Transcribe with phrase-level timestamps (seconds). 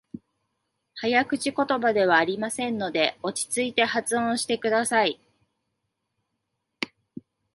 [0.95, 5.19] 早口言葉ではありませんので、落ち着いて発音してください。